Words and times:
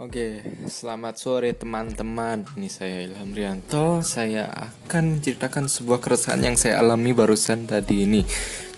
Oke, 0.00 0.40
selamat 0.64 1.20
sore 1.20 1.52
teman-teman. 1.52 2.48
Ini 2.56 2.72
saya 2.72 3.04
Ilham 3.04 3.36
Rianto. 3.36 4.00
Saya 4.00 4.48
akan 4.48 5.20
menceritakan 5.20 5.68
sebuah 5.68 6.00
keresahan 6.00 6.40
yang 6.40 6.56
saya 6.56 6.80
alami 6.80 7.12
barusan 7.12 7.68
tadi 7.68 8.08
ini. 8.08 8.24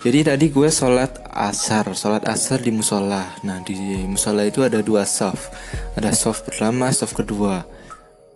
Jadi 0.03 0.19
tadi 0.27 0.51
gue 0.51 0.67
sholat 0.67 1.23
asar, 1.31 1.95
sholat 1.95 2.27
asar 2.27 2.59
di 2.59 2.75
musola. 2.75 3.23
Nah 3.47 3.63
di 3.63 4.03
musola 4.03 4.43
itu 4.43 4.67
ada 4.67 4.83
dua 4.83 5.07
soft, 5.07 5.47
ada 5.95 6.11
soft 6.11 6.43
pertama, 6.43 6.91
soft 6.91 7.15
kedua. 7.15 7.63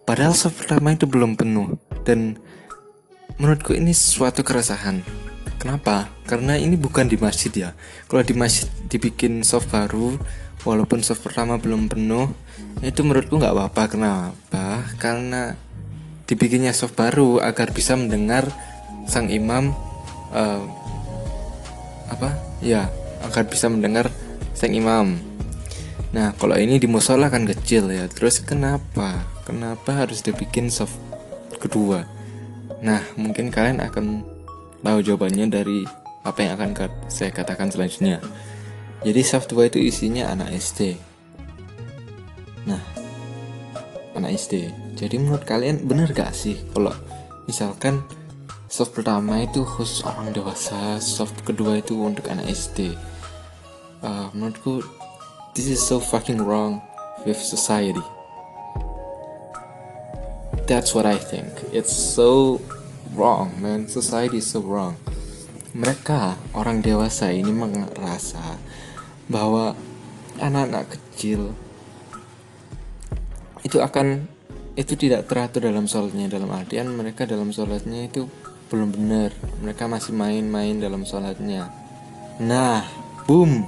Padahal 0.08 0.32
soft 0.32 0.56
pertama 0.56 0.96
itu 0.96 1.04
belum 1.04 1.36
penuh 1.36 1.76
dan 2.08 2.40
menurutku 3.36 3.76
ini 3.76 3.92
suatu 3.92 4.48
keresahan. 4.48 5.04
Kenapa? 5.60 6.08
Karena 6.24 6.56
ini 6.56 6.80
bukan 6.80 7.12
di 7.12 7.20
masjid 7.20 7.52
ya. 7.52 7.70
Kalau 8.08 8.24
di 8.24 8.32
masjid 8.32 8.72
dibikin 8.88 9.44
soft 9.44 9.76
baru, 9.76 10.16
walaupun 10.64 11.04
soft 11.04 11.28
pertama 11.28 11.60
belum 11.60 11.91
penuh, 11.91 12.47
itu 12.81 13.02
menurutku 13.02 13.38
nggak 13.38 13.54
apa-apa. 13.54 13.84
Kenapa? 13.90 14.86
Karena 15.02 15.58
dibikinnya 16.27 16.76
soft 16.76 16.94
baru 16.94 17.40
agar 17.41 17.72
bisa 17.72 17.95
mendengar 17.95 18.52
sang 19.08 19.31
imam 19.31 19.73
uh, 20.36 20.62
apa? 22.12 22.36
Ya, 22.62 22.90
agar 23.23 23.48
bisa 23.50 23.72
mendengar 23.72 24.12
sang 24.53 24.73
imam. 24.73 25.17
Nah, 26.13 26.31
kalau 26.40 26.55
ini 26.55 26.80
di 26.80 26.88
musola 26.88 27.27
kan 27.27 27.44
kecil 27.45 27.90
ya. 27.91 28.05
Terus 28.09 28.40
kenapa? 28.41 29.25
Kenapa 29.44 30.05
harus 30.05 30.22
dibikin 30.23 30.72
soft 30.72 30.95
kedua? 31.59 32.05
Nah, 32.81 33.02
mungkin 33.17 33.50
kalian 33.50 33.81
akan 33.81 34.22
tahu 34.86 35.00
jawabannya 35.03 35.50
dari 35.50 35.84
apa 36.23 36.39
yang 36.44 36.59
akan 36.59 36.72
saya 37.08 37.31
katakan 37.31 37.72
selanjutnya. 37.72 38.20
Jadi 39.05 39.22
soft 39.23 39.53
2 39.53 39.72
itu 39.72 39.80
isinya 39.80 40.34
anak 40.34 40.52
SD. 40.58 41.06
Nah, 42.67 42.84
anak 44.19 44.36
SD. 44.36 44.67
Jadi 45.00 45.16
menurut 45.16 45.47
kalian 45.47 45.88
bener 45.88 46.11
gak 46.11 46.36
sih 46.36 46.59
kalau 46.75 46.92
misalkan 47.47 48.03
soft 48.67 48.92
pertama 48.92 49.39
itu 49.47 49.64
khusus 49.64 50.03
orang 50.03 50.36
dewasa, 50.36 51.00
soft 51.00 51.47
kedua 51.47 51.80
itu 51.80 51.95
untuk 51.95 52.27
anak 52.27 52.52
SD. 52.52 52.92
Uh, 54.03 54.27
menurutku 54.36 54.83
this 55.55 55.72
is 55.72 55.80
so 55.80 55.97
fucking 56.03 56.44
wrong 56.44 56.83
with 57.23 57.39
society. 57.39 58.03
That's 60.67 60.92
what 60.92 61.08
I 61.08 61.16
think. 61.16 61.47
It's 61.72 61.95
so 61.95 62.59
wrong, 63.16 63.55
man. 63.64 63.88
Society 63.88 64.44
is 64.44 64.52
so 64.52 64.59
wrong. 64.59 64.99
Mereka 65.72 66.36
orang 66.52 66.83
dewasa 66.83 67.31
ini 67.31 67.55
merasa 67.55 68.59
bahwa 69.31 69.80
anak-anak 70.44 70.92
kecil 70.92 71.55
itu 73.68 73.84
akan 73.84 74.23
itu 74.80 74.96
tidak 74.96 75.28
teratur 75.28 75.68
dalam 75.68 75.92
sholatnya 75.92 76.32
dalam 76.32 76.48
artian 76.56 76.88
mereka 76.88 77.28
dalam 77.28 77.52
sholatnya 77.52 78.08
itu 78.08 78.32
belum 78.72 78.96
benar. 78.96 79.36
Mereka 79.60 79.92
masih 79.92 80.16
main-main 80.16 80.80
dalam 80.80 81.04
sholatnya. 81.04 81.68
Nah 82.40 82.88
boom. 83.28 83.68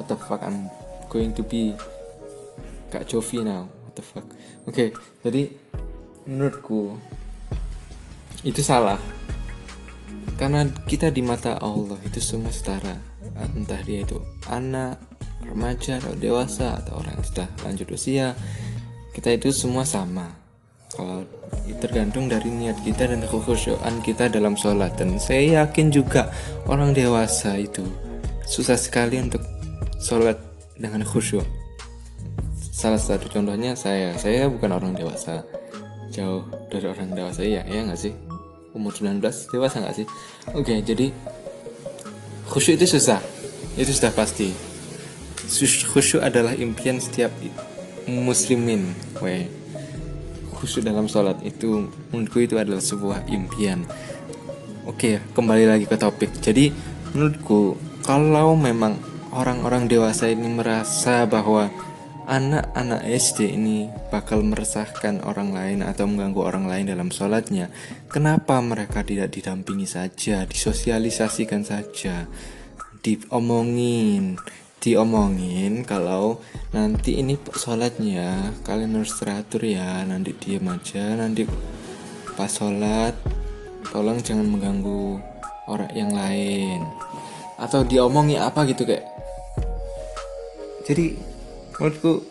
What 0.00 0.08
the 0.08 0.16
fuck 0.16 0.40
I'm 0.40 0.72
going 1.12 1.36
to 1.36 1.44
be 1.44 1.76
Kak 2.88 3.04
Jovi 3.04 3.44
now. 3.44 3.68
What 3.68 3.94
the 4.00 4.04
fuck. 4.04 4.26
Oke 4.64 4.72
okay, 4.72 4.88
jadi 5.20 5.52
menurutku 6.24 6.96
itu 8.42 8.64
salah. 8.64 8.98
Karena 10.38 10.66
kita 10.88 11.12
di 11.12 11.22
mata 11.22 11.60
Allah 11.60 11.98
itu 12.02 12.18
semua 12.18 12.50
setara. 12.50 12.98
Entah 13.54 13.78
dia 13.82 14.02
itu 14.02 14.18
anak, 14.50 14.98
remaja, 15.46 16.02
atau 16.02 16.14
dewasa 16.18 16.82
atau 16.82 16.98
orang 16.98 17.18
yang 17.18 17.26
sudah 17.26 17.48
lanjut 17.62 17.88
usia, 17.94 18.34
kita 19.12 19.36
itu 19.36 19.52
semua 19.52 19.84
sama. 19.84 20.28
Kalau 20.92 21.24
tergantung 21.80 22.28
dari 22.28 22.52
niat 22.52 22.76
kita 22.84 23.08
dan 23.08 23.24
kekhusyuan 23.24 24.04
kita 24.04 24.28
dalam 24.28 24.52
sholat 24.60 24.92
dan 25.00 25.16
saya 25.16 25.64
yakin 25.64 25.88
juga 25.88 26.28
orang 26.68 26.92
dewasa 26.92 27.56
itu 27.56 27.80
susah 28.44 28.76
sekali 28.76 29.16
untuk 29.16 29.40
sholat 29.96 30.36
dengan 30.76 31.00
khusyuk. 31.06 31.46
Salah 32.72 32.98
satu 32.98 33.30
contohnya 33.30 33.78
saya, 33.78 34.12
saya 34.18 34.50
bukan 34.50 34.74
orang 34.74 34.92
dewasa, 34.92 35.46
jauh 36.10 36.44
dari 36.68 36.90
orang 36.90 37.14
dewasa 37.14 37.40
ya, 37.46 37.62
ya 37.64 37.86
nggak 37.86 38.00
sih? 38.00 38.12
Umur 38.76 38.92
19 38.92 39.22
dewasa 39.52 39.80
nggak 39.80 39.96
sih? 40.02 40.06
Oke, 40.52 40.76
jadi 40.82 41.08
khusyuk 42.50 42.76
itu 42.76 42.98
susah 42.98 43.22
itu 43.80 43.88
sudah 43.88 44.12
pasti 44.12 44.52
khusyuk 45.96 46.20
adalah 46.20 46.52
impian 46.52 47.00
setiap 47.00 47.32
muslimin. 48.08 48.94
We 49.20 49.50
khusyuk 50.58 50.86
dalam 50.86 51.10
sholat 51.10 51.42
itu 51.42 51.90
menurutku 52.14 52.38
itu 52.42 52.54
adalah 52.58 52.82
sebuah 52.82 53.26
impian. 53.30 53.82
Oke 54.86 55.22
kembali 55.34 55.64
lagi 55.66 55.86
ke 55.90 55.96
topik. 55.98 56.30
Jadi 56.38 56.70
menurutku 57.14 57.78
kalau 58.02 58.54
memang 58.58 58.98
orang-orang 59.34 59.88
dewasa 59.88 60.28
ini 60.28 60.46
merasa 60.46 61.24
bahwa 61.24 61.70
anak-anak 62.26 63.02
SD 63.02 63.58
ini 63.58 63.90
bakal 64.10 64.46
meresahkan 64.46 65.26
orang 65.26 65.50
lain 65.50 65.82
atau 65.82 66.06
mengganggu 66.06 66.38
orang 66.38 66.70
lain 66.70 66.86
dalam 66.86 67.10
sholatnya 67.10 67.66
kenapa 68.06 68.62
mereka 68.62 69.02
tidak 69.02 69.34
didampingi 69.34 69.90
saja 69.90 70.46
disosialisasikan 70.46 71.66
saja 71.66 72.30
diomongin 73.02 74.38
diomongin 74.82 75.86
kalau 75.86 76.42
nanti 76.74 77.22
ini 77.22 77.38
sholatnya 77.54 78.50
kalian 78.66 78.98
harus 78.98 79.14
teratur 79.14 79.62
ya. 79.62 80.02
Nanti 80.02 80.34
diem 80.34 80.66
aja 80.66 81.14
nanti 81.14 81.46
pas 82.34 82.50
sholat 82.50 83.14
tolong 83.94 84.18
jangan 84.18 84.50
mengganggu 84.50 85.22
orang 85.70 85.92
yang 85.94 86.10
lain. 86.10 86.82
Atau 87.62 87.86
diomongi 87.86 88.34
apa 88.34 88.66
gitu 88.66 88.82
kayak. 88.82 89.06
Jadi 90.82 91.14
menurutku 91.78 92.26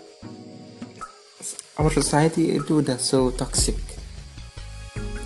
our 1.80 1.88
society 1.96 2.60
itu 2.60 2.84
udah 2.84 3.00
so 3.00 3.32
toxic. 3.32 3.80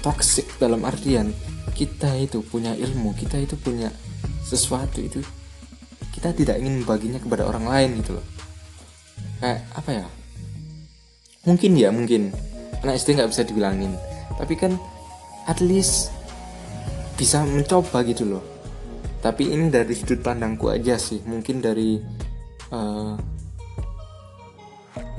Toxic 0.06 0.46
dalam 0.62 0.86
artian 0.86 1.34
kita 1.74 2.14
itu 2.22 2.46
punya 2.46 2.78
ilmu 2.78 3.18
kita 3.18 3.42
itu 3.42 3.58
punya 3.58 3.90
sesuatu 4.46 5.02
itu 5.02 5.26
kita 6.16 6.32
tidak 6.32 6.56
ingin 6.64 6.82
membaginya 6.82 7.20
kepada 7.20 7.44
orang 7.44 7.68
lain 7.68 8.00
gitu 8.00 8.16
loh. 8.16 8.26
Kayak 9.44 9.60
apa 9.76 9.90
ya? 9.92 10.08
Mungkin 11.44 11.72
ya 11.76 11.90
mungkin. 11.92 12.32
Anak 12.80 13.04
SD 13.04 13.20
nggak 13.20 13.32
bisa 13.36 13.44
dibilangin. 13.44 13.92
Tapi 14.40 14.54
kan 14.56 14.80
at 15.46 15.60
least 15.60 16.16
bisa 17.20 17.44
mencoba 17.44 18.02
gitu 18.08 18.24
loh. 18.24 18.44
Tapi 19.20 19.52
ini 19.52 19.68
dari 19.68 19.92
sudut 19.92 20.24
pandangku 20.24 20.72
aja 20.72 20.96
sih. 20.96 21.20
Mungkin 21.28 21.60
dari 21.60 22.00
uh, 22.72 23.16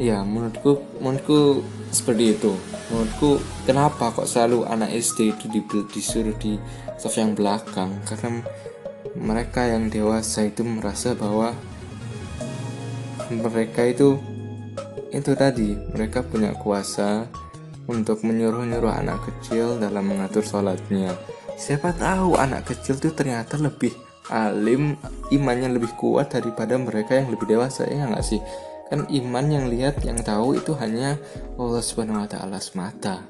ya 0.00 0.24
menurutku 0.24 1.00
menurutku 1.04 1.60
seperti 1.92 2.40
itu. 2.40 2.52
Menurutku 2.88 3.42
kenapa 3.68 4.14
kok 4.16 4.28
selalu 4.30 4.64
anak 4.64 4.96
SD 4.96 5.36
itu 5.36 5.46
disuruh 5.92 6.36
di 6.40 6.56
soft 6.96 7.20
yang 7.20 7.36
belakang? 7.36 8.00
Karena 8.08 8.40
mereka 9.16 9.64
yang 9.64 9.88
dewasa 9.88 10.46
itu 10.46 10.62
merasa 10.62 11.16
bahwa 11.16 11.56
mereka 13.32 13.82
itu 13.88 14.20
itu 15.10 15.32
tadi 15.32 15.74
mereka 15.96 16.20
punya 16.22 16.52
kuasa 16.54 17.26
untuk 17.86 18.22
menyuruh-nyuruh 18.26 18.92
anak 18.92 19.24
kecil 19.30 19.78
dalam 19.78 20.10
mengatur 20.10 20.42
sholatnya. 20.42 21.14
Siapa 21.56 21.94
tahu 21.96 22.36
anak 22.36 22.68
kecil 22.68 23.00
itu 23.00 23.14
ternyata 23.14 23.56
lebih 23.56 23.94
alim 24.28 24.98
imannya 25.30 25.78
lebih 25.78 25.94
kuat 25.96 26.34
daripada 26.34 26.74
mereka 26.76 27.16
yang 27.16 27.30
lebih 27.30 27.46
dewasa 27.46 27.86
ya 27.86 28.10
nggak 28.10 28.26
sih? 28.26 28.42
Kan 28.86 29.06
iman 29.10 29.46
yang 29.50 29.66
lihat 29.66 30.02
yang 30.06 30.18
tahu 30.22 30.58
itu 30.58 30.74
hanya 30.78 31.18
Allah 31.58 31.82
subhanahu 31.82 32.26
wa 32.26 32.28
taala 32.30 32.58
semata. 32.62 33.26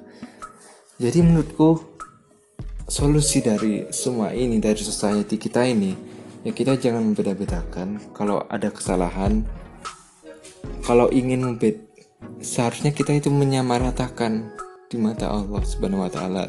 Jadi 0.97 1.21
menurutku 1.21 1.96
solusi 2.87 3.43
dari 3.43 3.91
semua 3.91 4.31
ini 4.31 4.63
dari 4.63 4.79
society 4.79 5.35
kita 5.35 5.67
ini 5.67 5.91
ya 6.47 6.55
kita 6.55 6.79
jangan 6.79 7.03
membeda-bedakan. 7.03 7.99
Kalau 8.15 8.47
ada 8.47 8.71
kesalahan 8.71 9.43
kalau 10.87 11.11
ingin 11.11 11.43
membed 11.43 11.83
seharusnya 12.39 12.95
kita 12.95 13.19
itu 13.19 13.27
menyamaratakan 13.31 14.55
di 14.87 14.97
mata 15.03 15.27
Allah 15.27 15.63
Subhanahu 15.67 16.07
wa 16.07 16.11
taala. 16.11 16.47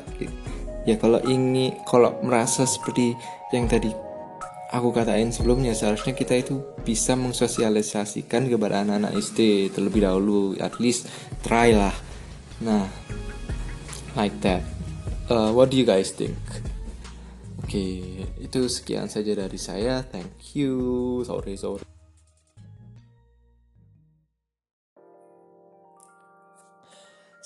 Ya 0.85 0.95
kalau 1.01 1.17
ingin 1.25 1.73
kalau 1.89 2.13
merasa 2.21 2.69
seperti 2.69 3.17
yang 3.49 3.65
tadi 3.65 3.89
aku 4.69 4.93
katain 4.93 5.33
sebelumnya 5.33 5.73
seharusnya 5.73 6.13
kita 6.13 6.37
itu 6.37 6.61
bisa 6.85 7.17
mensosialisasikan 7.17 8.45
kepada 8.45 8.85
anak-anak 8.85 9.17
SD 9.17 9.73
terlebih 9.73 10.05
dahulu 10.05 10.53
at 10.61 10.77
least 10.77 11.09
try 11.41 11.73
lah. 11.73 11.97
Nah 12.61 12.85
like 14.13 14.37
that 14.45 14.76
uh, 15.29 15.51
what 15.51 15.69
do 15.69 15.75
you 15.77 15.87
guys 15.87 16.11
think? 16.11 16.37
Oke 17.63 17.67
okay, 17.67 17.95
itu 18.39 18.67
sekian 18.71 19.11
saja 19.11 19.35
dari 19.35 19.59
saya. 19.59 20.03
Thank 20.03 20.55
you. 20.55 21.23
Sorry 21.27 21.59
sorry. 21.59 21.83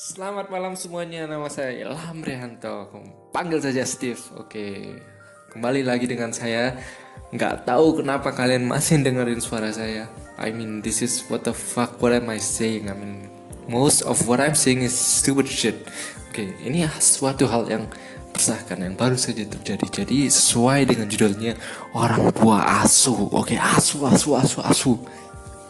Selamat 0.01 0.51
malam 0.51 0.75
semuanya, 0.75 1.23
nama 1.23 1.47
saya 1.47 1.71
Ilham 1.71 2.25
Rehanto 2.25 2.89
Panggil 3.31 3.63
saja 3.63 3.87
Steve. 3.87 4.19
Oke, 4.35 4.99
kembali 5.55 5.87
lagi 5.87 6.03
dengan 6.03 6.35
saya. 6.35 6.75
Nggak 7.31 7.63
tahu 7.63 8.03
kenapa 8.03 8.35
kalian 8.35 8.67
masih 8.67 8.99
dengerin 8.99 9.39
suara 9.39 9.71
saya. 9.71 10.11
I 10.35 10.51
mean, 10.51 10.83
this 10.83 10.99
is 10.99 11.23
what 11.31 11.47
the 11.47 11.55
fuck, 11.55 11.95
what 12.03 12.11
am 12.11 12.27
I 12.27 12.43
saying? 12.43 12.91
I 12.91 12.95
mean, 12.97 13.30
most 13.69 14.01
of 14.05 14.23
what 14.25 14.39
I'm 14.39 14.57
saying 14.57 14.81
is 14.85 14.95
stupid 14.95 15.49
shit. 15.49 15.77
Oke, 16.31 16.55
ini 16.63 16.87
suatu 16.97 17.43
hal 17.51 17.67
yang 17.67 17.83
persahkan 18.31 18.79
yang 18.79 18.95
baru 18.95 19.19
saja 19.19 19.43
terjadi. 19.43 19.85
Jadi 20.01 20.31
sesuai 20.31 20.87
dengan 20.87 21.11
judulnya 21.11 21.59
Orang 21.91 22.31
tua 22.31 22.63
asu 22.81 23.27
Oke, 23.35 23.59
asu, 23.59 24.07
asu, 24.07 24.39
asu, 24.39 24.63
asu 24.63 24.91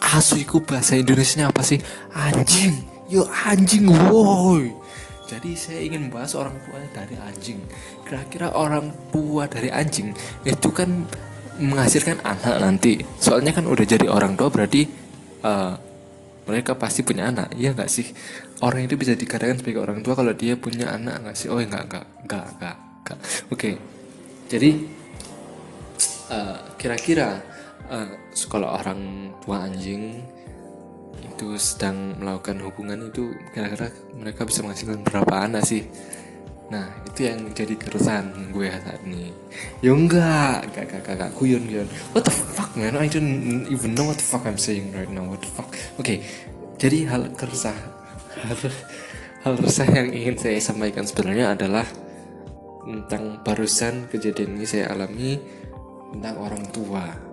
Asu 0.02 0.38
itu 0.42 0.62
bahasa 0.62 0.98
Indonesia 0.98 1.50
apa 1.50 1.62
sih? 1.62 1.78
Anjing. 2.14 2.74
Yo 3.06 3.26
anjing 3.46 3.86
woi. 3.86 4.74
Jadi 5.30 5.54
saya 5.54 5.80
ingin 5.80 6.10
membahas 6.10 6.34
orang 6.36 6.58
tua 6.66 6.82
dari 6.92 7.16
anjing. 7.22 7.62
Kira-kira 8.04 8.52
orang 8.52 8.92
tua 9.14 9.46
dari 9.46 9.70
anjing 9.70 10.12
itu 10.42 10.70
kan 10.74 11.06
menghasilkan 11.62 12.18
anak 12.26 12.56
nanti. 12.60 13.00
Soalnya 13.22 13.54
kan 13.54 13.70
udah 13.70 13.86
jadi 13.86 14.10
orang 14.10 14.34
tua 14.34 14.50
berarti 14.50 14.90
uh, 15.46 15.78
mereka 16.46 16.74
pasti 16.78 17.06
punya 17.06 17.30
anak 17.30 17.54
iya 17.58 17.74
nggak 17.74 17.90
sih 17.92 18.08
orang 18.66 18.86
itu 18.86 18.98
bisa 18.98 19.14
dikatakan 19.14 19.62
sebagai 19.62 19.82
orang 19.82 20.00
tua 20.02 20.18
kalau 20.18 20.34
dia 20.34 20.58
punya 20.58 20.94
anak 20.94 21.22
nggak 21.26 21.36
sih 21.38 21.48
oh 21.50 21.62
enggak 21.62 21.86
enggak 21.86 22.06
enggak 22.26 22.46
enggak, 22.58 22.78
enggak. 23.02 23.18
oke 23.50 23.58
okay. 23.58 23.74
jadi 24.50 24.70
uh, 26.34 26.58
kira-kira 26.80 27.42
uh, 27.90 28.10
kalau 28.50 28.74
orang 28.74 29.32
tua 29.44 29.68
anjing 29.68 30.24
itu 31.22 31.58
sedang 31.58 32.18
melakukan 32.22 32.62
hubungan 32.62 33.10
itu 33.10 33.34
kira-kira 33.54 33.90
mereka 34.14 34.46
bisa 34.46 34.62
menghasilkan 34.62 35.02
berapa 35.02 35.34
anak 35.50 35.66
sih 35.66 35.86
nah 36.72 36.88
itu 37.04 37.28
yang 37.28 37.52
jadi 37.52 37.76
keresahan 37.76 38.32
gue 38.56 38.64
saat 38.72 39.04
ini 39.04 39.36
ya 39.84 39.92
enggak 39.92 40.72
enggak 40.72 40.84
enggak 40.88 41.00
enggak, 41.04 41.16
enggak. 41.20 41.32
kuyon 41.36 41.62
kuyon 41.68 41.88
what 42.16 42.24
the 42.24 42.32
fuck 42.32 42.72
man 42.80 42.96
I 42.96 43.12
don't 43.12 43.68
even 43.68 43.92
know 43.92 44.08
what 44.08 44.16
the 44.16 44.24
fuck 44.24 44.48
I'm 44.48 44.56
saying 44.56 44.96
right 44.96 45.12
now 45.12 45.28
what 45.28 45.44
the 45.44 45.52
fuck 45.52 45.68
oke 46.00 46.08
okay, 46.08 46.24
jadi 46.80 47.12
hal 47.12 47.28
keresah 47.36 47.76
hal, 48.48 48.58
hal 49.44 49.54
resah 49.60 49.88
yang 49.92 50.16
ingin 50.16 50.40
saya 50.40 50.64
sampaikan 50.64 51.04
sebenarnya 51.04 51.60
adalah 51.60 51.84
tentang 52.88 53.44
barusan 53.44 54.08
kejadian 54.08 54.56
ini 54.56 54.66
saya 54.66 54.96
alami 54.96 55.44
tentang 56.16 56.40
orang 56.40 56.64
tua 56.72 57.32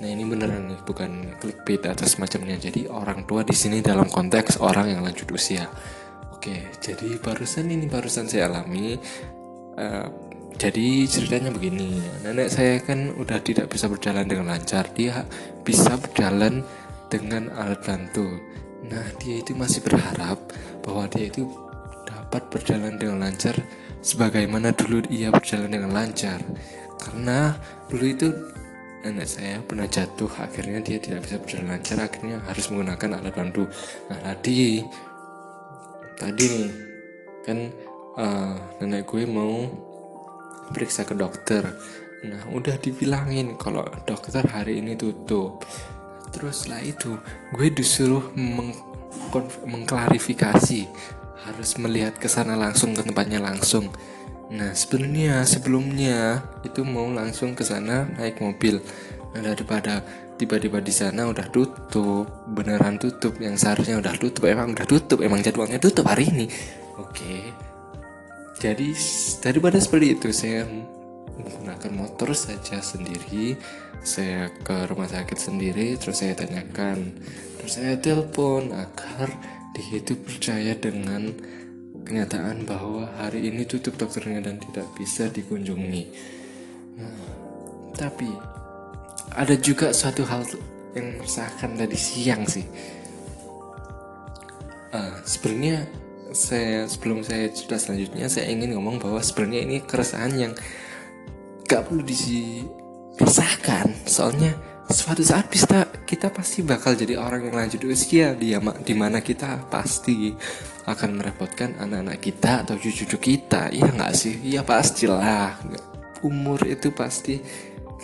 Nah 0.00 0.08
ini 0.08 0.24
beneran 0.24 0.64
nih, 0.64 0.80
bukan 0.88 1.36
clickbait 1.36 1.84
atau 1.84 2.08
semacamnya. 2.08 2.56
Jadi 2.56 2.88
orang 2.88 3.28
tua 3.28 3.44
di 3.44 3.52
sini 3.52 3.84
dalam 3.84 4.08
konteks 4.08 4.56
orang 4.64 4.88
yang 4.96 5.04
lanjut 5.04 5.28
usia. 5.28 5.68
Oke, 6.40 6.72
jadi 6.80 7.20
barusan 7.20 7.68
ini 7.68 7.84
barusan 7.84 8.24
saya 8.24 8.48
alami. 8.48 8.96
Uh, 9.76 10.08
jadi 10.56 11.04
ceritanya 11.04 11.52
begini, 11.52 12.00
nenek 12.24 12.48
saya 12.48 12.80
kan 12.80 13.12
udah 13.12 13.44
tidak 13.44 13.68
bisa 13.68 13.92
berjalan 13.92 14.24
dengan 14.24 14.48
lancar. 14.48 14.88
Dia 14.96 15.28
bisa 15.60 16.00
berjalan 16.00 16.64
dengan 17.12 17.52
alat 17.60 17.84
bantu. 17.84 18.40
Nah 18.88 19.04
dia 19.20 19.44
itu 19.44 19.52
masih 19.52 19.84
berharap 19.84 20.40
bahwa 20.80 21.04
dia 21.12 21.28
itu 21.28 21.44
dapat 22.08 22.48
berjalan 22.48 22.96
dengan 22.96 23.20
lancar 23.20 23.60
sebagaimana 24.00 24.72
dulu 24.72 25.04
ia 25.12 25.28
berjalan 25.28 25.68
dengan 25.68 25.92
lancar. 25.92 26.40
Karena 26.96 27.52
dulu 27.92 28.04
itu 28.08 28.32
nenek 29.04 29.28
saya 29.28 29.60
pernah 29.60 29.84
jatuh 29.84 30.32
akhirnya 30.40 30.80
dia 30.80 30.96
tidak 31.04 31.28
bisa 31.28 31.36
berjalan 31.36 31.76
lancar 31.76 32.00
akhirnya 32.00 32.40
harus 32.48 32.64
menggunakan 32.68 33.16
alat 33.16 33.32
bantu 33.32 33.64
nah 34.12 34.20
tadi 34.20 34.84
tadi 36.20 36.44
nih 36.52 36.72
kan 37.40 37.58
uh, 38.20 38.54
nenek 38.84 39.08
gue 39.08 39.24
mau 39.24 39.64
periksa 40.70 41.08
ke 41.08 41.16
dokter. 41.16 41.64
Nah 42.20 42.52
udah 42.52 42.76
dibilangin 42.76 43.56
kalau 43.56 43.88
dokter 44.04 44.44
hari 44.44 44.84
ini 44.84 44.92
tutup. 45.00 45.64
Terus 46.30 46.62
setelah 46.62 46.84
itu 46.84 47.16
gue 47.56 47.68
disuruh 47.72 48.36
meng 48.36 48.76
mengklarifikasi. 49.64 50.84
Harus 51.40 51.70
melihat 51.80 52.20
ke 52.20 52.28
sana 52.28 52.54
langsung 52.54 52.92
ke 52.92 53.00
tempatnya 53.00 53.40
langsung. 53.40 53.88
Nah 54.52 54.76
sebenarnya 54.76 55.42
sebelumnya 55.48 56.44
itu 56.60 56.84
mau 56.84 57.08
langsung 57.08 57.56
ke 57.56 57.64
sana 57.64 58.04
naik 58.20 58.44
mobil. 58.44 58.84
Nah 59.32 59.40
daripada 59.40 60.04
tiba-tiba 60.40 60.80
di 60.80 60.88
sana 60.88 61.28
udah 61.28 61.52
tutup, 61.52 62.24
beneran 62.48 62.96
tutup, 62.96 63.36
yang 63.36 63.60
seharusnya 63.60 64.00
udah 64.00 64.16
tutup, 64.16 64.48
emang 64.48 64.72
udah 64.72 64.88
tutup, 64.88 65.20
emang 65.20 65.44
jadwalnya 65.44 65.76
tutup 65.76 66.08
hari 66.08 66.32
ini. 66.32 66.48
Oke. 66.96 67.52
Jadi 68.56 68.96
daripada 69.44 69.76
seperti 69.76 70.16
itu 70.16 70.28
saya 70.32 70.64
menggunakan 71.36 71.92
motor 71.92 72.32
saja 72.32 72.80
sendiri. 72.80 73.60
Saya 74.00 74.48
ke 74.64 74.88
rumah 74.88 75.12
sakit 75.12 75.36
sendiri, 75.36 76.00
terus 76.00 76.24
saya 76.24 76.32
tanyakan, 76.32 77.20
terus 77.60 77.76
saya 77.76 78.00
telepon 78.00 78.72
agar 78.72 79.28
dia 79.76 80.00
itu 80.00 80.16
percaya 80.16 80.72
dengan 80.72 81.36
kenyataan 82.08 82.64
bahwa 82.64 83.12
hari 83.20 83.52
ini 83.52 83.68
tutup 83.68 84.00
dokternya 84.00 84.40
dan 84.40 84.56
tidak 84.56 84.88
bisa 84.96 85.28
dikunjungi. 85.28 86.04
Nah, 86.96 87.20
tapi 87.92 88.32
ada 89.34 89.54
juga 89.58 89.94
satu 89.94 90.24
hal 90.26 90.46
yang 90.94 91.18
meresahkan 91.18 91.76
tadi 91.78 91.96
siang 91.98 92.46
sih. 92.46 92.66
Uh, 94.90 95.22
sebenarnya 95.22 95.86
saya 96.34 96.86
sebelum 96.90 97.22
saya 97.22 97.50
cerita 97.54 97.78
selanjutnya 97.78 98.26
saya 98.26 98.50
ingin 98.50 98.74
ngomong 98.74 98.98
bahwa 98.98 99.22
sebenarnya 99.22 99.62
ini 99.66 99.82
keresahan 99.86 100.34
yang 100.34 100.52
gak 101.66 101.86
perlu 101.86 102.02
dipisahkan 102.02 103.86
soalnya 104.06 104.58
suatu 104.90 105.22
saat 105.22 105.46
kita 105.46 105.86
kita 106.02 106.34
pasti 106.34 106.66
bakal 106.66 106.98
jadi 106.98 107.14
orang 107.14 107.46
yang 107.46 107.54
lanjut 107.54 107.86
usia 107.86 108.34
dia 108.34 108.58
di 108.82 108.94
mana 108.98 109.22
kita 109.22 109.70
pasti 109.70 110.34
akan 110.90 111.22
merepotkan 111.22 111.78
anak-anak 111.78 112.18
kita 112.18 112.66
atau 112.66 112.74
cucu-cucu 112.74 113.38
kita. 113.38 113.70
Iya 113.70 113.94
nggak 113.94 114.14
sih? 114.18 114.34
Iya 114.42 114.66
pastilah. 114.66 115.54
Umur 116.26 116.66
itu 116.66 116.90
pasti 116.90 117.38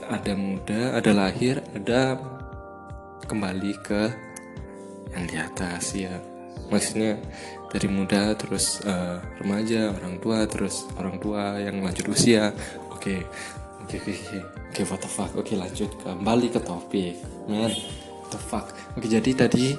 ada 0.04 0.32
muda 0.36 0.80
ada 0.98 1.10
lahir 1.16 1.64
ada 1.72 2.20
kembali 3.24 3.72
ke 3.80 4.02
yang 5.16 5.24
di 5.24 5.36
atas 5.40 5.96
ya. 5.96 6.12
Maksudnya 6.68 7.16
dari 7.70 7.88
muda 7.88 8.34
terus 8.36 8.82
uh, 8.84 9.22
remaja 9.40 9.94
orang 9.94 10.18
tua 10.20 10.44
terus 10.44 10.84
orang 10.98 11.16
tua 11.16 11.56
yang 11.62 11.80
lanjut 11.80 12.10
usia. 12.10 12.52
Oke 12.92 13.16
okay. 13.16 13.20
oke 13.84 13.96
okay, 13.96 13.98
oke. 14.00 14.14
Okay, 14.72 14.82
oke 14.84 14.90
what 14.92 15.00
the 15.00 15.10
fuck? 15.10 15.30
Oke 15.38 15.52
lanjut 15.56 15.90
kembali 16.04 16.46
ke 16.52 16.60
topik. 16.60 17.16
Man 17.48 17.72
what 17.72 18.30
the 18.34 18.40
fuck? 18.40 18.66
Oke 18.98 19.06
jadi 19.08 19.30
tadi 19.32 19.72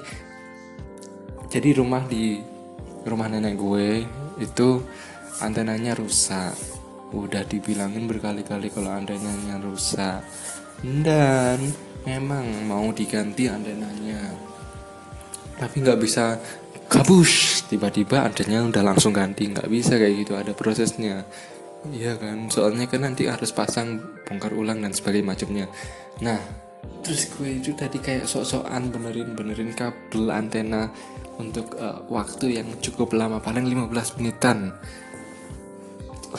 jadi 1.48 1.80
rumah 1.80 2.04
di 2.04 2.42
rumah 3.08 3.30
nenek 3.30 3.56
gue 3.56 4.04
itu 4.38 4.84
antenanya 5.40 5.96
rusak 5.96 6.77
udah 7.12 7.42
dibilangin 7.48 8.04
berkali-kali 8.08 8.68
kalau 8.72 8.92
antenanya 8.92 9.60
rusak. 9.62 10.24
Dan 10.82 11.58
memang 12.06 12.46
mau 12.68 12.88
diganti 12.94 13.50
antenanya 13.50 14.48
tapi 15.58 15.82
nggak 15.82 15.98
bisa 16.00 16.38
kabus. 16.86 17.66
Tiba-tiba 17.66 18.22
antenanya 18.22 18.70
udah 18.70 18.82
langsung 18.94 19.10
ganti. 19.10 19.50
Nggak 19.50 19.68
bisa 19.68 19.98
kayak 19.98 20.14
gitu 20.24 20.32
ada 20.38 20.54
prosesnya. 20.54 21.26
Iya 21.90 22.14
kan? 22.16 22.46
Soalnya 22.48 22.86
kan 22.86 23.04
nanti 23.04 23.26
harus 23.26 23.50
pasang 23.50 23.98
bongkar 24.24 24.54
ulang 24.54 24.80
dan 24.80 24.94
sebagainya 24.94 25.26
macamnya. 25.26 25.66
Nah 26.22 26.38
terus 27.02 27.26
gue 27.34 27.58
itu 27.58 27.74
tadi 27.74 27.98
kayak 27.98 28.30
sok-sokan 28.30 28.94
benerin 28.94 29.34
benerin 29.34 29.74
kabel 29.74 30.30
antena 30.30 30.86
untuk 31.42 31.74
uh, 31.78 32.06
waktu 32.06 32.62
yang 32.62 32.70
cukup 32.78 33.12
lama. 33.18 33.42
Paling 33.42 33.66
15 33.66 34.22
menitan 34.22 34.72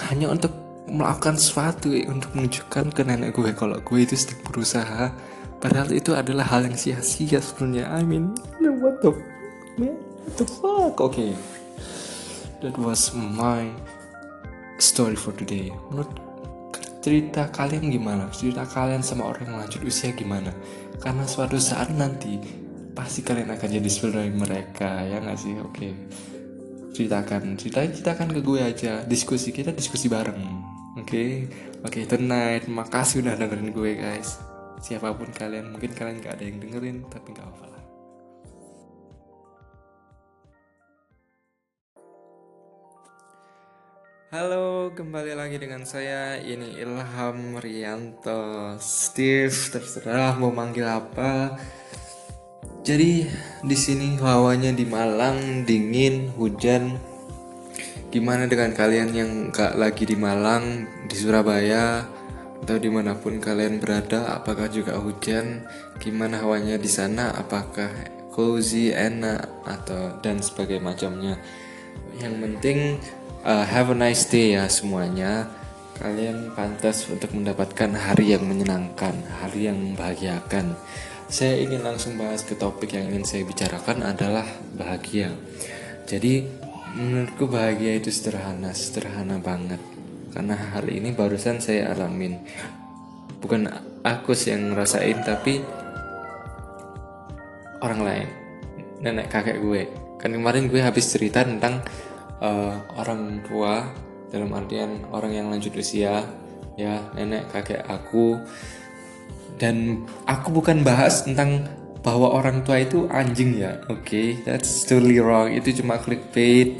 hanya 0.09 0.29
untuk 0.29 0.53
melakukan 0.89 1.37
sesuatu 1.37 1.93
ya, 1.93 2.09
untuk 2.09 2.33
menunjukkan 2.33 2.93
ke 2.93 3.01
nenek 3.05 3.37
gue 3.37 3.53
kalau 3.53 3.77
gue 3.81 3.99
itu 4.01 4.17
sedang 4.17 4.41
berusaha. 4.49 5.13
Padahal 5.59 5.91
itu 5.91 6.15
adalah 6.15 6.47
hal 6.47 6.65
yang 6.65 6.77
sia-sia 6.79 7.43
sebenarnya. 7.43 7.91
I 7.91 8.01
mean 8.01 8.33
what 8.79 9.03
the 9.03 9.11
man 9.77 9.97
what 10.25 10.33
the 10.39 10.45
fuck? 10.47 10.95
Okay. 11.03 11.35
that 12.61 12.75
was 12.75 13.15
my 13.15 13.71
story 14.79 15.15
for 15.15 15.31
today. 15.35 15.71
Menurut 15.91 16.11
cerita 16.99 17.47
kalian 17.51 17.91
gimana? 17.91 18.27
Cerita 18.31 18.67
kalian 18.67 19.03
sama 19.03 19.31
orang 19.31 19.47
yang 19.47 19.57
lanjut 19.63 19.81
usia 19.83 20.11
gimana? 20.11 20.51
Karena 20.99 21.23
suatu 21.23 21.55
saat 21.55 21.91
nanti 21.95 22.39
pasti 22.91 23.23
kalian 23.23 23.55
akan 23.55 23.69
jadi 23.79 23.89
seperti 23.89 24.31
mereka 24.35 25.07
ya 25.07 25.23
nggak 25.23 25.39
sih? 25.39 25.55
Oke. 25.59 25.67
okay. 25.71 25.91
Ceritakan 26.93 27.55
ceritakan 27.55 27.89
ceritakan 27.93 28.27
ke 28.33 28.39
gue 28.41 28.59
aja 28.61 28.93
diskusi 29.05 29.53
kita 29.53 29.73
diskusi 29.73 30.09
bareng 30.09 30.41
oke 30.97 31.05
okay? 31.05 31.45
oke 31.85 31.93
okay, 31.93 32.03
tonight 32.09 32.65
makasih 32.65 33.21
udah 33.21 33.37
dengerin 33.37 33.69
gue 33.71 33.91
guys 33.97 34.41
siapa 34.79 35.11
pun 35.13 35.29
kalian 35.29 35.75
mungkin 35.75 35.91
kalian 35.93 36.23
nggak 36.23 36.33
ada 36.39 36.43
yang 36.45 36.57
dengerin 36.57 36.97
tapi 37.11 37.35
nggak 37.35 37.45
apa-apa 37.45 37.69
Halo, 44.29 44.93
kembali 44.93 45.33
lagi 45.33 45.57
dengan 45.57 45.89
saya. 45.89 46.37
Ini 46.37 46.77
Ilham 46.77 47.57
Rianto. 47.57 48.77
Steve, 48.77 49.57
terserah 49.73 50.37
mau 50.37 50.53
manggil 50.53 50.85
apa. 50.85 51.57
Jadi 52.89 53.29
di 53.61 53.77
sini 53.77 54.17
hawanya 54.17 54.73
di 54.73 54.81
Malang 54.81 55.61
dingin, 55.61 56.33
hujan. 56.33 56.97
Gimana 58.09 58.49
dengan 58.49 58.73
kalian 58.73 59.13
yang 59.13 59.31
gak 59.53 59.77
lagi 59.77 60.09
di 60.09 60.17
Malang, 60.17 60.89
di 61.05 61.13
Surabaya, 61.13 62.09
atau 62.65 62.81
di 62.81 62.89
mana 62.89 63.13
pun 63.13 63.37
kalian 63.37 63.77
berada? 63.77 64.33
Apakah 64.33 64.73
juga 64.73 64.97
hujan? 64.97 65.69
Gimana 66.01 66.41
hawanya 66.41 66.81
di 66.81 66.89
sana? 66.89 67.29
Apakah 67.37 67.93
cozy, 68.33 68.89
enak, 68.89 69.45
atau 69.69 70.17
dan 70.25 70.41
sebagainya 70.41 70.81
macamnya? 70.81 71.37
Yang 72.17 72.35
penting 72.41 72.79
uh, 73.45 73.69
have 73.69 73.93
a 73.93 73.97
nice 74.01 74.25
day 74.25 74.57
ya 74.57 74.65
semuanya. 74.65 75.45
Kalian 76.01 76.57
pantas 76.57 77.05
untuk 77.05 77.37
mendapatkan 77.37 77.93
hari 77.93 78.33
yang 78.33 78.49
menyenangkan, 78.49 79.13
hari 79.45 79.69
yang 79.69 79.77
membahagiakan. 79.77 80.73
Saya 81.29 81.61
ingin 81.61 81.85
langsung 81.85 82.17
bahas 82.17 82.41
ke 82.41 82.57
topik 82.57 82.97
yang 82.97 83.13
ingin 83.13 83.21
saya 83.21 83.45
bicarakan 83.45 84.01
adalah 84.01 84.49
bahagia. 84.73 85.29
Jadi 86.09 86.41
menurutku 86.97 87.45
bahagia 87.45 88.01
itu 88.01 88.09
sederhana, 88.09 88.73
sederhana 88.73 89.37
banget. 89.37 89.77
Karena 90.33 90.57
hari 90.57 90.97
ini 90.97 91.13
barusan 91.13 91.61
saya 91.61 91.93
alamin. 91.93 92.41
Bukan 93.45 93.69
aku 94.01 94.33
sih 94.33 94.57
yang 94.57 94.73
ngerasain 94.73 95.21
tapi 95.21 95.61
orang 97.85 98.01
lain. 98.01 98.27
Nenek 99.05 99.29
kakek 99.29 99.61
gue. 99.61 99.85
Kan 100.17 100.33
kemarin 100.33 100.65
gue 100.65 100.81
habis 100.81 101.13
cerita 101.13 101.45
tentang 101.45 101.85
uh, 102.41 102.73
orang 102.97 103.45
tua 103.45 103.85
dalam 104.33 104.49
artian 104.57 105.05
orang 105.13 105.31
yang 105.37 105.47
lanjut 105.53 105.77
usia 105.77 106.25
ya 106.73 107.11
nenek 107.13 107.53
kakek 107.53 107.85
aku 107.85 108.39
dan 109.59 110.07
aku 110.23 110.55
bukan 110.55 110.81
bahas 110.81 111.27
tentang 111.27 111.67
bahwa 111.99 112.31
orang 112.31 112.63
tua 112.63 112.79
itu 112.79 113.05
anjing 113.11 113.59
ya. 113.59 113.83
Oke 113.91 114.01
okay, 114.01 114.27
that's 114.47 114.87
totally 114.87 115.19
wrong. 115.19 115.51
Itu 115.51 115.75
cuma 115.83 115.99
clickbait. 115.99 116.79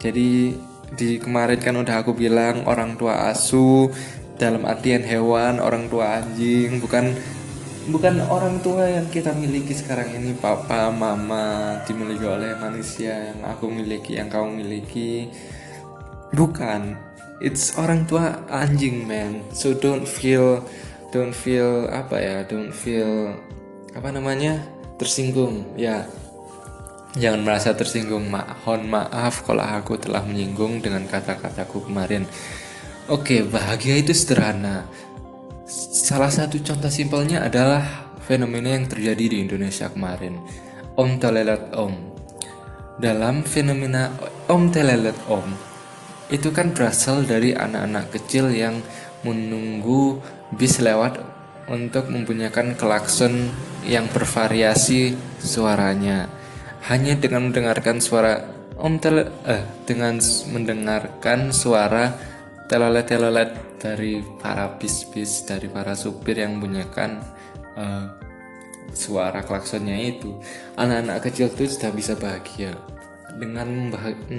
Jadi 0.00 0.54
di 0.94 1.16
kemarin 1.16 1.60
kan 1.60 1.76
udah 1.80 2.04
aku 2.04 2.12
bilang 2.12 2.68
orang 2.68 3.00
tua 3.00 3.32
asu 3.32 3.88
dalam 4.36 4.64
artian 4.68 5.04
hewan 5.04 5.56
orang 5.58 5.88
tua 5.88 6.20
anjing. 6.20 6.80
Bukan 6.84 7.16
bukan 7.88 8.20
orang 8.28 8.60
tua 8.60 8.88
yang 8.92 9.08
kita 9.08 9.32
miliki 9.32 9.72
sekarang 9.72 10.12
ini. 10.12 10.36
Papa 10.36 10.92
mama 10.92 11.80
dimiliki 11.88 12.28
oleh 12.28 12.56
manusia 12.60 13.32
yang 13.32 13.40
aku 13.48 13.72
miliki 13.72 14.20
yang 14.20 14.28
kamu 14.28 14.64
miliki. 14.64 15.32
Bukan. 16.36 17.08
It's 17.40 17.72
orang 17.80 18.04
tua 18.04 18.44
anjing 18.52 19.08
man. 19.08 19.40
So 19.56 19.72
don't 19.72 20.04
feel 20.04 20.60
don't 21.10 21.34
feel 21.34 21.86
apa 21.90 22.16
ya 22.18 22.36
don't 22.46 22.74
feel 22.74 23.34
apa 23.94 24.08
namanya 24.14 24.62
tersinggung 24.96 25.66
ya 25.74 26.06
jangan 27.18 27.42
merasa 27.42 27.74
tersinggung 27.74 28.30
mohon 28.30 28.86
maaf 28.86 29.42
kalau 29.42 29.62
aku 29.66 29.98
telah 29.98 30.22
menyinggung 30.22 30.78
dengan 30.78 31.06
kata-kataku 31.10 31.90
kemarin 31.90 32.26
oke 33.10 33.46
bahagia 33.50 33.98
itu 33.98 34.14
sederhana 34.14 34.86
Salah 35.70 36.34
satu 36.34 36.58
contoh 36.58 36.90
simpelnya 36.90 37.46
adalah 37.46 38.10
fenomena 38.26 38.74
yang 38.74 38.90
terjadi 38.90 39.30
di 39.30 39.36
Indonesia 39.46 39.86
kemarin. 39.86 40.42
Om 40.98 41.22
Telelet 41.22 41.70
Om. 41.70 41.94
Dalam 42.98 43.46
fenomena 43.46 44.10
Om 44.50 44.74
Telelet 44.74 45.14
Om, 45.30 45.46
itu 46.34 46.50
kan 46.50 46.74
berasal 46.74 47.22
dari 47.22 47.54
anak-anak 47.54 48.10
kecil 48.10 48.50
yang 48.50 48.82
menunggu 49.26 50.20
bis 50.54 50.80
lewat 50.80 51.20
untuk 51.70 52.10
membunyikan 52.10 52.74
klakson 52.74 53.52
yang 53.86 54.10
bervariasi 54.10 55.14
suaranya. 55.38 56.26
Hanya 56.88 57.14
dengan 57.20 57.52
mendengarkan 57.52 58.00
suara 58.02 58.60
Om 58.80 58.96
Tele 58.96 59.28
eh 59.44 59.60
dengan 59.84 60.16
mendengarkan 60.56 61.52
suara 61.52 62.16
telolet-telolet 62.64 63.76
dari 63.76 64.24
para 64.40 64.80
bis-bis 64.80 65.44
dari 65.44 65.68
para 65.68 65.92
supir 65.92 66.40
yang 66.40 66.56
bunyikan 66.56 67.20
uh, 67.76 68.08
suara 68.96 69.44
klaksonnya 69.44 70.00
itu 70.00 70.32
anak-anak 70.80 71.28
kecil 71.28 71.52
itu 71.52 71.76
sudah 71.76 71.92
bisa 71.92 72.16
bahagia 72.16 72.72
dengan 73.36 73.92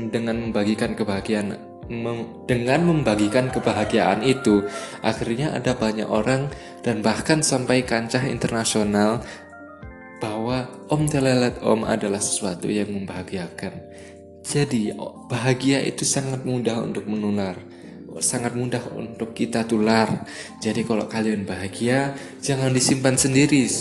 dengan 0.10 0.50
membagikan 0.50 0.98
kebahagiaan 0.98 1.71
mem 1.92 2.48
dengan 2.48 2.88
membagikan 2.88 3.52
kebahagiaan 3.52 4.24
itu 4.24 4.64
akhirnya 5.04 5.52
ada 5.52 5.76
banyak 5.76 6.08
orang 6.08 6.48
dan 6.80 7.04
bahkan 7.04 7.44
sampai 7.44 7.84
kancah 7.84 8.24
internasional 8.24 9.20
bahwa 10.24 10.72
Om 10.88 11.12
Telelet 11.12 11.60
Om 11.60 11.84
adalah 11.84 12.24
sesuatu 12.24 12.72
yang 12.72 12.96
membahagiakan 12.96 13.76
jadi 14.42 14.96
bahagia 15.28 15.84
itu 15.84 16.08
sangat 16.08 16.48
mudah 16.48 16.80
untuk 16.80 17.06
menular 17.06 17.60
sangat 18.20 18.52
mudah 18.60 18.84
untuk 18.92 19.32
kita 19.32 19.64
tular. 19.64 20.28
Jadi 20.60 20.84
kalau 20.84 21.08
kalian 21.08 21.48
bahagia, 21.48 22.12
jangan 22.44 22.76
disimpan 22.76 23.16
sendiri. 23.16 23.72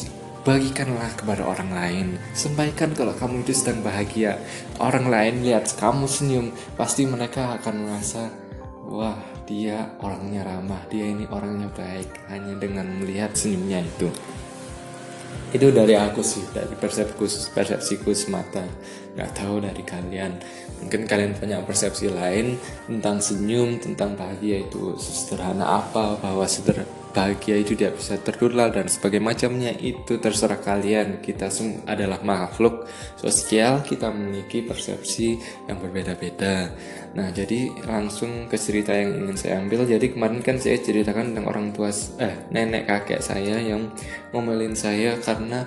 Bagikanlah 0.40 1.12
kepada 1.20 1.44
orang 1.44 1.70
lain. 1.70 2.06
Sampaikan 2.32 2.97
kalau 2.97 3.12
kamu 3.12 3.44
itu 3.44 3.52
sedang 3.52 3.85
bahagia. 3.85 4.40
Orang 4.80 5.12
lain 5.12 5.44
lihat 5.44 5.68
kamu 5.76 6.09
senyum, 6.09 6.49
pasti 6.80 7.04
mereka 7.04 7.61
akan 7.61 7.75
merasa, 7.85 8.32
wah 8.88 9.20
dia 9.44 9.92
orangnya 10.00 10.49
ramah, 10.49 10.80
dia 10.88 11.04
ini 11.04 11.28
orangnya 11.28 11.68
baik 11.76 12.30
hanya 12.32 12.56
dengan 12.56 12.88
melihat 12.99 13.37
senyumnya 13.37 13.85
itu 13.85 14.09
itu 15.50 15.66
dari 15.75 15.99
aku 15.99 16.23
sih 16.23 16.47
dari 16.54 16.78
persepsiku 16.78 17.26
persepsiku 17.50 18.14
semata 18.14 18.62
nggak 19.18 19.30
tahu 19.35 19.59
dari 19.59 19.82
kalian 19.82 20.38
mungkin 20.78 21.11
kalian 21.11 21.35
punya 21.35 21.59
persepsi 21.66 22.06
lain 22.06 22.54
tentang 22.87 23.18
senyum 23.18 23.82
tentang 23.82 24.14
bahagia 24.14 24.62
itu 24.62 24.94
sederhana 24.94 25.82
apa 25.82 26.14
bahwa 26.23 26.47
seder 26.47 26.87
bahagia 27.11 27.59
itu 27.59 27.75
tidak 27.75 27.99
bisa 27.99 28.14
tertular 28.19 28.71
dan 28.71 28.87
sebagainya 28.87 29.26
macamnya. 29.26 29.73
Itu 29.75 30.23
terserah 30.23 30.62
kalian. 30.62 31.19
Kita 31.19 31.50
semua 31.50 31.83
adalah 31.87 32.23
makhluk 32.23 32.87
sosial. 33.19 33.83
Kita 33.83 34.11
memiliki 34.14 34.62
persepsi 34.62 35.38
yang 35.67 35.83
berbeda-beda. 35.83 36.71
Nah 37.19 37.29
jadi 37.35 37.71
langsung 37.85 38.47
ke 38.47 38.55
cerita 38.55 38.95
yang 38.95 39.14
ingin 39.26 39.37
saya 39.37 39.59
ambil. 39.59 39.87
Jadi 39.87 40.14
kemarin 40.14 40.40
kan 40.40 40.57
saya 40.62 40.79
ceritakan 40.79 41.35
tentang 41.35 41.47
orang 41.50 41.67
tua 41.75 41.90
eh 42.23 42.47
nenek 42.55 42.87
kakek 42.87 43.21
saya 43.21 43.59
yang 43.59 43.90
ngomelin 44.31 44.79
saya 44.79 45.19
karena 45.19 45.67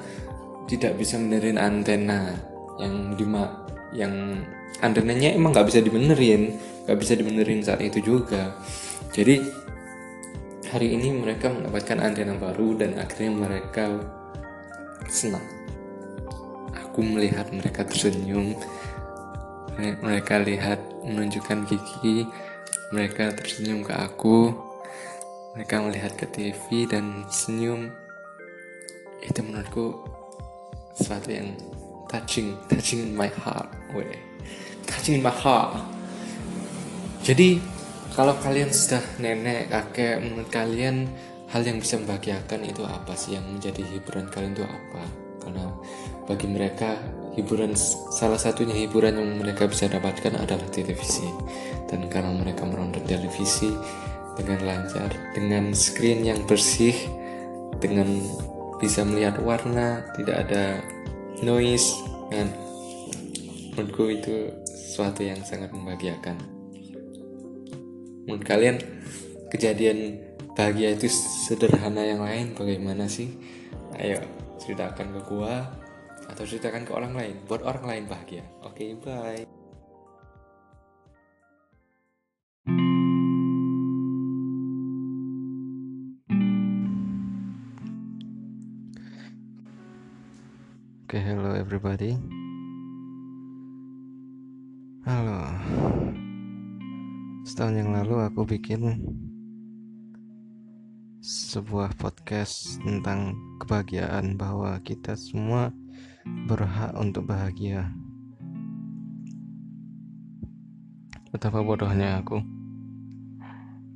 tidak 0.71 0.95
bisa 0.95 1.19
benerin 1.19 1.59
antena 1.59 2.31
yang 2.79 3.13
lima 3.19 3.67
yang 3.91 4.39
antenanya 4.79 5.35
emang 5.35 5.51
nggak 5.51 5.67
bisa 5.67 5.79
dibenerin. 5.83 6.55
Nggak 6.87 6.99
bisa 6.99 7.13
dibenerin 7.19 7.59
saat 7.63 7.83
itu 7.83 7.99
juga. 8.03 8.55
Jadi 9.13 9.63
hari 10.73 10.97
ini 10.97 11.13
mereka 11.13 11.53
mendapatkan 11.53 12.01
antena 12.01 12.33
baru 12.33 12.73
dan 12.73 12.97
akhirnya 12.97 13.29
mereka 13.29 13.93
senang. 15.05 15.45
Aku 16.73 17.05
melihat 17.05 17.53
mereka 17.53 17.85
tersenyum, 17.85 18.57
mereka 19.77 20.41
lihat 20.41 20.81
menunjukkan 21.05 21.69
gigi, 21.69 22.25
mereka 22.89 23.37
tersenyum 23.37 23.85
ke 23.85 23.93
aku, 23.93 24.49
mereka 25.53 25.77
melihat 25.85 26.17
ke 26.17 26.25
TV 26.25 26.89
dan 26.89 27.29
senyum. 27.29 27.93
Itu 29.21 29.45
menurutku 29.45 30.09
sesuatu 30.97 31.29
yang 31.29 31.53
touching, 32.09 32.57
touching 32.65 33.13
my 33.13 33.29
heart, 33.29 33.69
way, 33.93 34.17
touching 34.89 35.21
my 35.21 35.29
heart. 35.29 35.85
Jadi 37.21 37.61
kalau 38.13 38.37
kalian 38.45 38.69
sudah 38.69 39.01
nenek, 39.17 39.73
kakek, 39.73 40.21
menurut 40.21 40.49
kalian 40.53 41.09
hal 41.49 41.65
yang 41.65 41.81
bisa 41.81 41.97
membahagiakan 41.97 42.61
itu 42.61 42.85
apa 42.85 43.13
sih 43.17 43.33
yang 43.37 43.45
menjadi 43.49 43.81
hiburan 43.81 44.29
kalian 44.29 44.53
itu 44.53 44.65
apa? 44.65 45.03
Karena 45.41 45.65
bagi 46.29 46.47
mereka 46.49 46.93
hiburan 47.33 47.73
salah 48.13 48.37
satunya 48.37 48.77
hiburan 48.85 49.17
yang 49.17 49.41
mereka 49.41 49.65
bisa 49.65 49.89
dapatkan 49.89 50.37
adalah 50.37 50.65
televisi. 50.69 51.25
Dan 51.89 52.05
karena 52.09 52.37
mereka 52.37 52.69
menonton 52.69 53.01
televisi 53.05 53.73
dengan 54.37 54.61
lancar, 54.61 55.09
dengan 55.33 55.73
screen 55.73 56.21
yang 56.21 56.45
bersih, 56.45 56.93
dengan 57.81 58.21
bisa 58.77 59.01
melihat 59.01 59.41
warna, 59.41 60.05
tidak 60.13 60.49
ada 60.49 60.85
noise, 61.41 61.97
kan? 62.29 62.45
Menurutku 63.73 64.05
itu 64.09 64.53
sesuatu 64.69 65.25
yang 65.25 65.41
sangat 65.41 65.73
membahagiakan 65.73 66.52
menurut 68.23 68.45
kalian 68.47 68.79
kejadian 69.51 70.19
bahagia 70.55 70.95
itu 70.95 71.11
sederhana 71.11 72.03
yang 72.03 72.23
lain 72.23 72.55
bagaimana 72.55 73.07
sih? 73.11 73.35
Ayo 73.99 74.23
ceritakan 74.57 75.11
ke 75.13 75.21
gua 75.27 75.67
atau 76.31 76.43
ceritakan 76.47 76.87
ke 76.87 76.91
orang 76.95 77.13
lain 77.13 77.35
buat 77.45 77.61
orang 77.67 77.85
lain 77.85 78.03
bahagia. 78.07 78.43
Oke 78.63 78.95
okay, 78.95 79.01
bye. 79.03 79.43
Okay, 91.05 91.21
hello 91.21 91.53
everybody. 91.53 92.17
Halo, 95.05 95.45
Setahun 97.63 97.79
yang 97.79 97.95
lalu 97.95 98.15
aku 98.19 98.43
bikin 98.43 98.99
sebuah 101.23 101.95
podcast 101.95 102.75
tentang 102.83 103.39
kebahagiaan 103.63 104.35
bahwa 104.35 104.75
kita 104.83 105.15
semua 105.15 105.71
berhak 106.43 106.91
untuk 106.99 107.23
bahagia. 107.23 107.87
Betapa 111.31 111.63
bodohnya 111.63 112.19
aku 112.19 112.43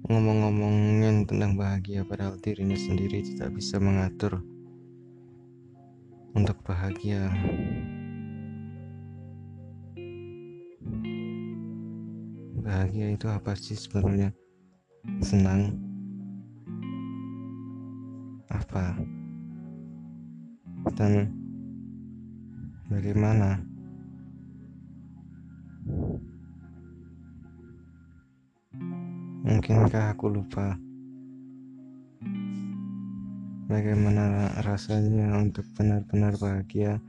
ngomong-ngomongin 0.07 1.27
tentang 1.27 1.59
bahagia 1.59 2.07
padahal 2.07 2.39
dirinya 2.39 2.79
sendiri 2.79 3.19
tidak 3.19 3.51
bisa 3.51 3.83
mengatur 3.83 4.47
untuk 6.31 6.55
bahagia. 6.63 7.35
Bahagia 12.67 13.15
itu 13.15 13.31
apa 13.31 13.55
sih 13.55 13.79
sebenarnya? 13.79 14.35
Senang? 15.23 15.71
Apa? 18.51 18.91
Dan 20.99 21.31
bagaimana? 22.91 23.63
Mungkinkah 29.47 30.11
aku 30.11 30.27
lupa? 30.27 30.75
Bagaimana 33.71 34.51
rasanya 34.67 35.39
untuk 35.39 35.63
benar-benar 35.71 36.35
bahagia? 36.35 36.99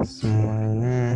Semua 0.00 0.56
ini 0.64 1.12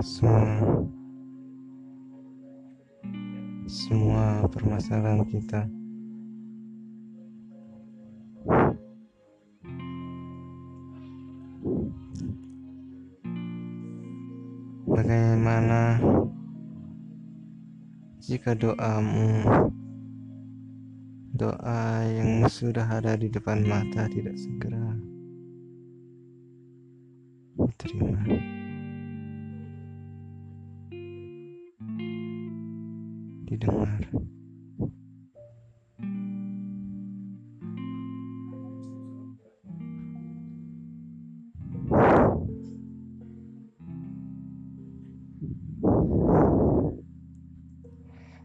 semua. 0.00 0.48
Semua 3.68 4.48
permasalahan 4.48 5.28
kita. 5.28 5.68
Bagaimana 14.88 16.00
jika 18.24 18.56
doamu, 18.56 19.44
doa 21.34 22.06
yang 22.06 22.46
sudah 22.46 22.86
ada 22.86 23.18
di 23.18 23.26
depan 23.26 23.66
mata 23.66 24.06
tidak 24.06 24.38
segera 24.38 24.94
diterima? 27.58 28.22
Didengar. 33.50 34.02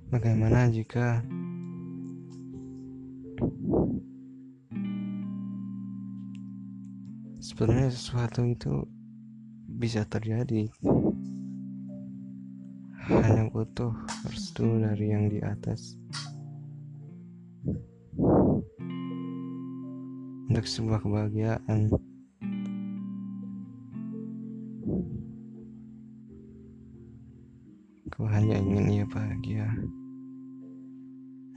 Bagaimana 0.10 0.74
jika 0.74 1.22
sebenarnya 7.60 7.92
sesuatu 7.92 8.48
itu 8.48 8.88
bisa 9.68 10.08
terjadi 10.08 10.72
hanya 13.12 13.52
butuh 13.52 13.92
restu 14.32 14.80
dari 14.80 15.12
yang 15.12 15.28
di 15.28 15.44
atas 15.44 16.00
untuk 20.48 20.64
sebuah 20.64 21.04
kebahagiaan 21.04 21.92
Aku 28.08 28.24
hanya 28.32 28.56
ingin 28.56 29.04
ia 29.04 29.06
bahagia. 29.08 29.68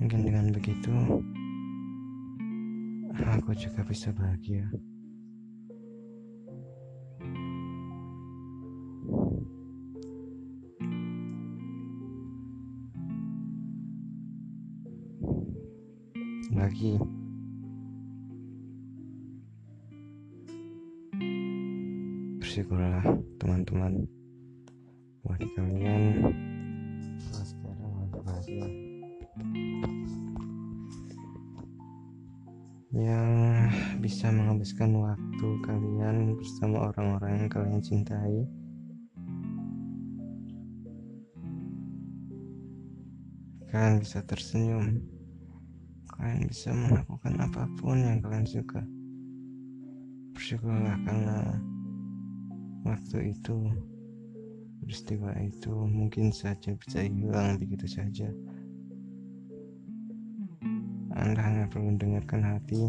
Mungkin 0.02 0.20
dengan 0.26 0.50
begitu, 0.50 0.94
aku 3.18 3.50
juga 3.54 3.82
bisa 3.86 4.10
bahagia. 4.14 4.66
Lagi, 16.72 16.96
bersyukurlah 22.40 23.04
teman-teman. 23.36 24.08
Buat 25.20 25.44
kalian. 25.52 26.32
Sekarang 27.28 27.92
lagi 27.92 28.18
bahagia 28.24 28.66
yang 32.96 33.28
bisa 34.00 34.32
menghabiskan 34.32 34.96
waktu 34.96 35.48
kalian 35.68 36.40
bersama 36.40 36.88
orang-orang 36.88 37.32
yang 37.36 37.48
kalian 37.52 37.84
cintai. 37.84 38.48
Kalian 43.68 44.00
bisa 44.00 44.24
tersenyum 44.24 45.20
kalian 46.22 46.46
bisa 46.46 46.70
melakukan 46.70 47.34
apa 47.42 47.66
pun 47.82 47.98
yang 47.98 48.22
kalian 48.22 48.46
suka 48.46 48.78
bersyukurlah 50.38 50.94
karena 51.02 51.58
waktu 52.86 53.34
itu 53.34 53.66
peristiwa 54.86 55.34
itu 55.42 55.74
mungkin 55.90 56.30
saja 56.30 56.78
bisa 56.78 57.02
hilang 57.02 57.58
begitu 57.58 57.90
saja 57.90 58.30
anda 61.12 61.44
hanya 61.44 61.68
perlu 61.68 61.92
dengarkan 62.00 62.40
hati. 62.40 62.88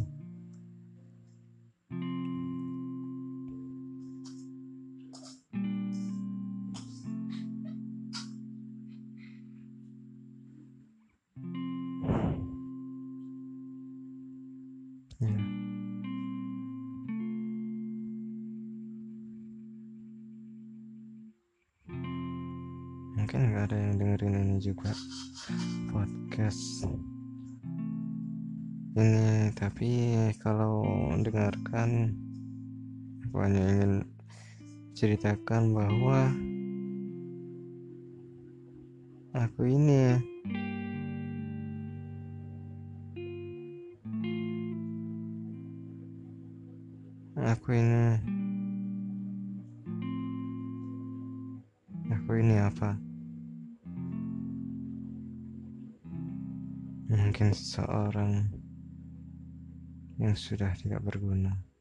Juga 24.63 24.95
podcast. 25.91 26.87
Ini 28.95 29.51
tapi 29.59 30.15
kalau 30.39 30.87
dengarkan 31.19 32.15
hanya 33.35 33.59
ingin 33.75 33.93
ceritakan 34.95 35.75
bahwa 35.75 36.31
aku 39.35 39.67
ini 39.67 40.15
aku 47.35 47.75
ini. 47.75 48.05
Aku 52.13 52.39
ini 52.39 52.55
apa 52.61 53.12
mungkin 57.13 57.53
seseorang 57.53 58.49
yang 60.17 60.33
sudah 60.33 60.73
tidak 60.77 61.01
berguna. 61.05 61.72